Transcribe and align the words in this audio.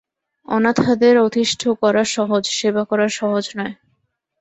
অনাথাদের 0.47 1.15
অতিষ্ঠ 1.19 1.61
করা 1.81 2.03
সহজ, 2.15 2.43
সেবা 2.59 2.83
করা 2.85 3.07
সহজ 3.09 3.45
নয়। 3.57 3.73